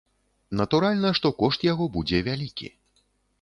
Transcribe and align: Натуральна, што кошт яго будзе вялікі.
Натуральна, 0.61 1.11
што 1.19 1.31
кошт 1.43 1.67
яго 1.67 1.85
будзе 1.99 2.23
вялікі. 2.29 2.73